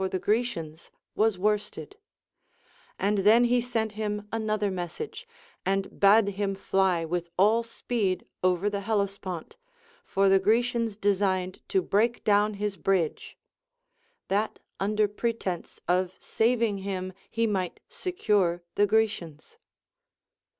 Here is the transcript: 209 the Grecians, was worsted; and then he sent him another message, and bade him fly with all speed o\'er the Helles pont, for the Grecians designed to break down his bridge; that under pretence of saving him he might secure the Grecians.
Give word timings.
209 0.01 0.19
the 0.19 0.25
Grecians, 0.25 0.89
was 1.13 1.37
worsted; 1.37 1.95
and 2.97 3.19
then 3.19 3.43
he 3.43 3.61
sent 3.61 3.91
him 3.91 4.27
another 4.31 4.71
message, 4.71 5.27
and 5.63 5.99
bade 5.99 6.29
him 6.29 6.55
fly 6.55 7.05
with 7.05 7.29
all 7.37 7.61
speed 7.61 8.25
o\'er 8.43 8.67
the 8.67 8.79
Helles 8.79 9.19
pont, 9.19 9.57
for 10.03 10.27
the 10.27 10.39
Grecians 10.39 10.95
designed 10.97 11.61
to 11.69 11.83
break 11.83 12.23
down 12.23 12.55
his 12.55 12.77
bridge; 12.77 13.37
that 14.27 14.57
under 14.79 15.07
pretence 15.07 15.79
of 15.87 16.17
saving 16.19 16.79
him 16.79 17.13
he 17.29 17.45
might 17.45 17.79
secure 17.87 18.63
the 18.73 18.87
Grecians. 18.87 19.59